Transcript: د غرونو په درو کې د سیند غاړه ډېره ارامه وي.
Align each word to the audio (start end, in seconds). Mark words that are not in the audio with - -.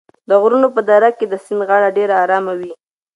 د 0.29 0.31
غرونو 0.41 0.67
په 0.75 0.81
درو 0.89 1.11
کې 1.17 1.25
د 1.27 1.33
سیند 1.45 1.61
غاړه 1.69 1.89
ډېره 1.97 2.15
ارامه 2.23 2.53
وي. 2.59 2.71